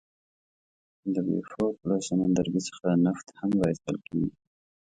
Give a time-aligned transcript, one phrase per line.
[1.13, 4.29] د بیوفورت له سمندرګي څخه نفت هم را ایستل کیږي.